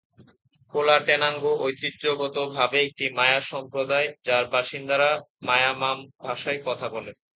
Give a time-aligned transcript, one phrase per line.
[0.73, 5.09] Colotenango ঐতিহ্যগতভাবে একটি মায়া সম্প্রদায় যার বাসিন্দারা
[5.47, 7.11] মায়া মাম ভাষায় কথা বলে।